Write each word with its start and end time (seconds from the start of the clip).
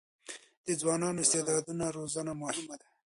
د 0.65 0.67
ځوانو 0.81 1.07
استعدادونو 1.23 1.85
روزنه 1.97 2.33
مهمه 2.43 2.75
ده. 2.81 2.87